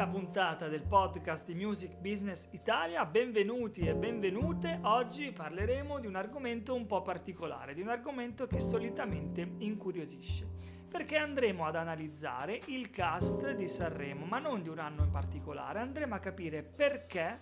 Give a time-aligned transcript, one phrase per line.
[0.00, 4.78] quinta puntata del podcast di Music Business Italia, benvenuti e benvenute.
[4.84, 10.48] Oggi parleremo di un argomento un po' particolare, di un argomento che solitamente incuriosisce,
[10.88, 15.80] perché andremo ad analizzare il cast di Sanremo, ma non di un anno in particolare,
[15.80, 17.38] andremo a capire perché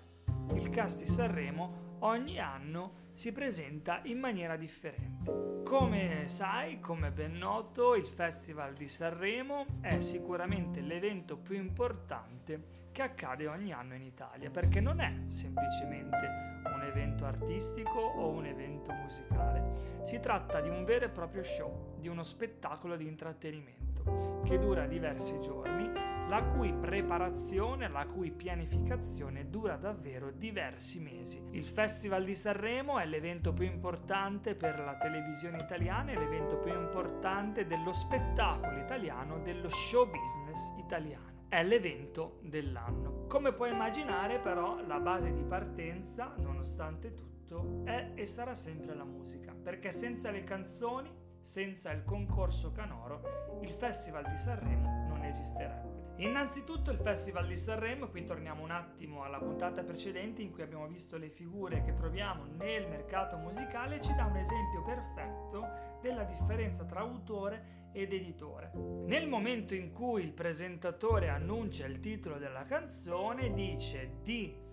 [0.55, 5.63] il cast di Sanremo ogni anno si presenta in maniera differente.
[5.65, 13.03] Come sai, come ben noto, il Festival di Sanremo è sicuramente l'evento più importante che
[13.03, 18.93] accade ogni anno in Italia, perché non è semplicemente un evento artistico o un evento
[18.93, 24.59] musicale, si tratta di un vero e proprio show, di uno spettacolo di intrattenimento che
[24.59, 25.98] dura diversi giorni
[26.29, 31.43] la cui preparazione, la cui pianificazione dura davvero diversi mesi.
[31.53, 36.73] Il Festival di Sanremo è l'evento più importante per la televisione italiana, è l'evento più
[36.73, 43.25] importante dello spettacolo italiano, dello show business italiano è l'evento dell'anno.
[43.27, 49.05] Come puoi immaginare però la base di partenza, nonostante tutto, è e sarà sempre la
[49.05, 55.98] musica, perché senza le canzoni, senza il concorso canoro, il Festival di Sanremo non esisterebbe.
[56.21, 60.89] Innanzitutto il Festival di Sanremo, qui torniamo un attimo alla puntata precedente in cui abbiamo
[60.89, 65.65] visto le figure che troviamo nel mercato musicale, ci dà un esempio perfetto
[66.03, 68.73] della differenza tra autore ed editore.
[68.75, 74.67] Nel momento in cui il presentatore annuncia il titolo della canzone, dice di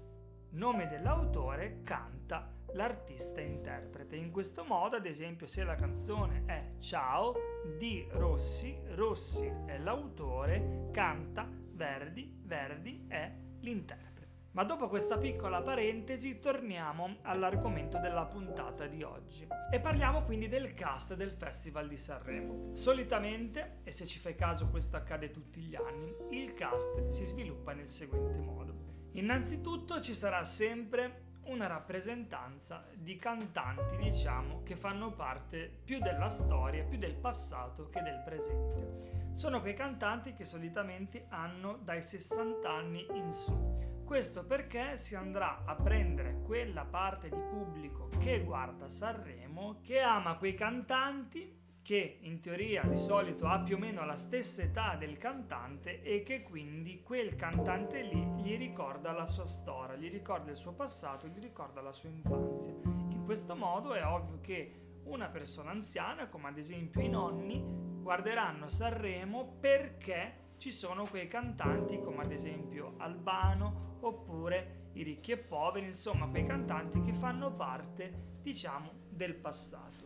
[0.55, 4.15] nome dell'autore, canta l'artista interprete.
[4.15, 7.35] In questo modo, ad esempio, se la canzone è Ciao
[7.77, 14.13] di Rossi, Rossi è l'autore, canta Verdi, Verdi è l'interprete.
[14.51, 20.73] Ma dopo questa piccola parentesi torniamo all'argomento della puntata di oggi e parliamo quindi del
[20.73, 22.73] cast del Festival di Sanremo.
[22.73, 27.73] Solitamente, e se ci fai caso questo accade tutti gli anni, il cast si sviluppa
[27.73, 28.94] nel seguente modo.
[29.15, 36.83] Innanzitutto ci sarà sempre una rappresentanza di cantanti, diciamo, che fanno parte più della storia,
[36.83, 39.31] più del passato che del presente.
[39.33, 44.03] Sono quei cantanti che solitamente hanno dai 60 anni in su.
[44.03, 50.35] Questo perché si andrà a prendere quella parte di pubblico che guarda Sanremo, che ama
[50.35, 55.19] quei cantanti che in teoria di solito ha più o meno la stessa età del
[55.19, 60.57] cantante e che quindi quel cantante lì gli ricorda la sua storia, gli ricorda il
[60.57, 62.73] suo passato, gli ricorda la sua infanzia.
[63.09, 67.63] In questo modo è ovvio che una persona anziana, come ad esempio i nonni,
[68.01, 75.37] guarderanno Sanremo perché ci sono quei cantanti come ad esempio Albano oppure i ricchi e
[75.37, 80.04] poveri, insomma quei cantanti che fanno parte, diciamo, del passato.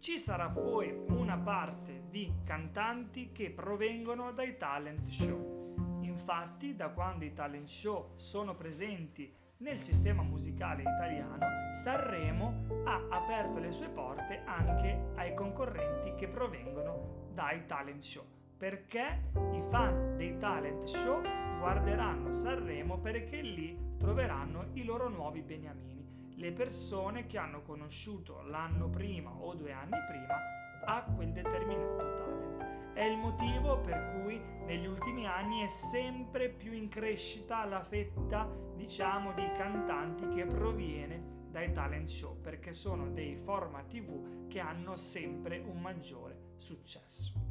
[0.00, 5.74] Ci sarà poi una parte di cantanti che provengono dai talent show.
[6.02, 11.44] Infatti, da quando i talent show sono presenti nel sistema musicale italiano,
[11.74, 18.24] Sanremo ha aperto le sue porte anche ai concorrenti che provengono dai talent show,
[18.56, 21.20] perché i fan dei talent show
[21.58, 25.97] guarderanno Sanremo perché lì troveranno i loro nuovi beniamini
[26.38, 30.36] le persone che hanno conosciuto l'anno prima o due anni prima
[30.84, 32.92] a quel determinato talent.
[32.94, 38.48] È il motivo per cui negli ultimi anni è sempre più in crescita la fetta,
[38.76, 44.94] diciamo, di cantanti che proviene dai talent show, perché sono dei format TV che hanno
[44.94, 47.47] sempre un maggiore successo.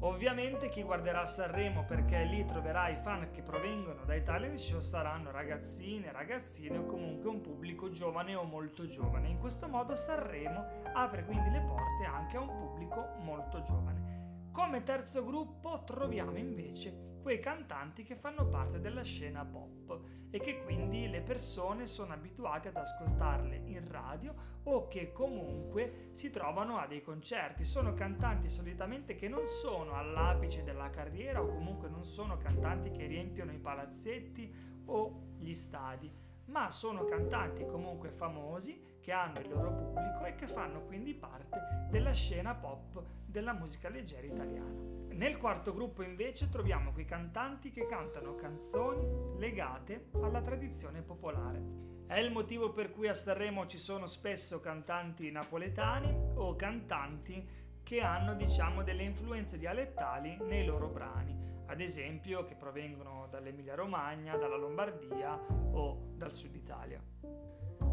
[0.00, 5.32] Ovviamente chi guarderà Sanremo perché lì troverà i fan che provengono dai talent show saranno
[5.32, 9.28] ragazzine, ragazzini o comunque un pubblico giovane o molto giovane.
[9.28, 14.50] In questo modo Sanremo apre quindi le porte anche a un pubblico molto giovane.
[14.52, 20.00] Come terzo gruppo troviamo invece quei cantanti che fanno parte della scena pop
[20.30, 26.30] e che quindi le persone sono abituate ad ascoltarle in radio o che comunque si
[26.30, 27.66] trovano a dei concerti.
[27.66, 33.04] Sono cantanti solitamente che non sono all'apice della carriera o comunque non sono cantanti che
[33.04, 34.50] riempiono i palazzetti
[34.86, 36.10] o gli stadi,
[36.48, 41.86] ma sono cantanti comunque famosi che hanno il loro pubblico e che fanno quindi parte
[41.90, 45.06] della scena pop della musica leggera italiana.
[45.10, 51.86] Nel quarto gruppo invece troviamo quei cantanti che cantano canzoni legate alla tradizione popolare.
[52.06, 57.46] È il motivo per cui a Sanremo ci sono spesso cantanti napoletani o cantanti
[57.82, 61.36] che hanno diciamo delle influenze dialettali nei loro brani,
[61.68, 65.38] ad esempio che provengono dall'Emilia Romagna, dalla Lombardia
[65.72, 67.02] o dal sud Italia.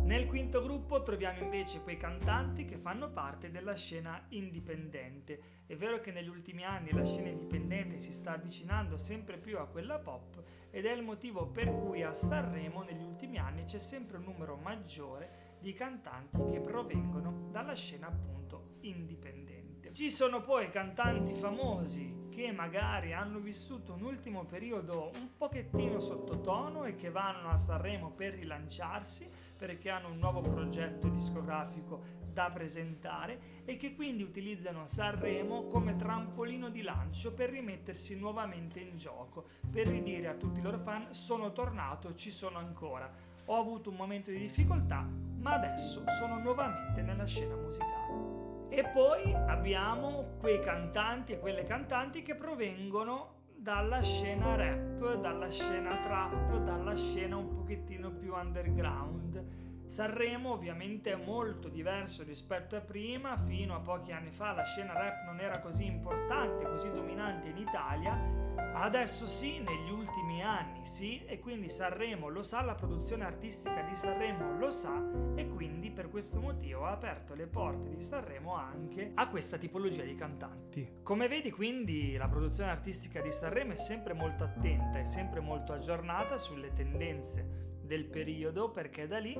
[0.05, 5.63] Nel quinto gruppo troviamo invece quei cantanti che fanno parte della scena indipendente.
[5.65, 9.65] È vero che negli ultimi anni la scena indipendente si sta avvicinando sempre più a
[9.65, 14.17] quella pop ed è il motivo per cui a Sanremo negli ultimi anni c'è sempre
[14.17, 19.64] un numero maggiore di cantanti che provengono dalla scena appunto indipendente.
[19.95, 26.83] Ci sono poi cantanti famosi che magari hanno vissuto un ultimo periodo un pochettino sottotono
[26.83, 29.25] e che vanno a Sanremo per rilanciarsi
[29.55, 36.67] perché hanno un nuovo progetto discografico da presentare e che quindi utilizzano Sanremo come trampolino
[36.67, 41.53] di lancio per rimettersi nuovamente in gioco, per ridire a tutti i loro fan sono
[41.53, 43.09] tornato, ci sono ancora.
[43.45, 45.07] Ho avuto un momento di difficoltà,
[45.37, 48.34] ma adesso sono nuovamente nella scena musicale.
[48.75, 55.95] E poi abbiamo quei cantanti e quelle cantanti che provengono dalla scena rap, dalla scena
[56.01, 59.64] trap, dalla scena un pochettino più underground.
[59.87, 64.93] Sanremo ovviamente è molto diverso rispetto a prima, fino a pochi anni fa la scena
[64.93, 71.23] rap non era così importante, così dominante in Italia, adesso sì, negli ultimi anni sì,
[71.25, 75.01] e quindi Sanremo lo sa, la produzione artistica di Sanremo lo sa
[75.35, 80.03] e quindi per questo motivo ha aperto le porte di Sanremo anche a questa tipologia
[80.03, 80.99] di cantanti.
[81.03, 85.71] Come vedi quindi la produzione artistica di Sanremo è sempre molto attenta, è sempre molto
[85.71, 89.37] aggiornata sulle tendenze del periodo perché da lì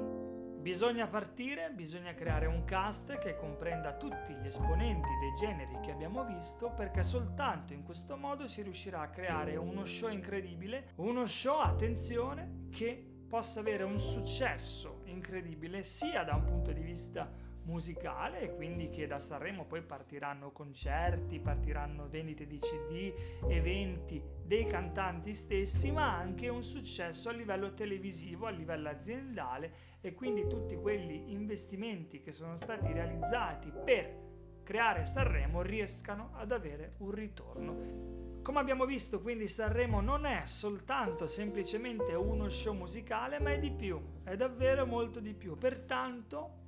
[0.65, 6.25] Bisogna partire, bisogna creare un cast che comprenda tutti gli esponenti dei generi che abbiamo
[6.25, 11.59] visto perché soltanto in questo modo si riuscirà a creare uno show incredibile, uno show,
[11.59, 17.29] attenzione, che possa avere un successo incredibile sia da un punto di vista
[17.65, 23.13] musicale e quindi che da Sanremo poi partiranno concerti, partiranno vendite di CD,
[23.47, 30.13] eventi dei cantanti stessi, ma anche un successo a livello televisivo, a livello aziendale e
[30.13, 34.23] quindi tutti quegli investimenti che sono stati realizzati per
[34.63, 38.13] creare Sanremo riescano ad avere un ritorno.
[38.41, 43.71] Come abbiamo visto, quindi Sanremo non è soltanto semplicemente uno show musicale, ma è di
[43.71, 45.57] più, è davvero molto di più.
[45.57, 46.64] Pertanto